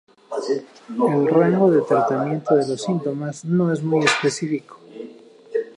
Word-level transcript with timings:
El 1.09 1.27
rango 1.27 1.69
de 1.69 1.81
tratamiento 1.83 2.55
de 2.55 2.67
los 2.67 2.81
síntomas 2.81 3.45
no 3.45 3.71
es 3.71 3.83
muy 3.83 4.03
específico. 4.03 4.79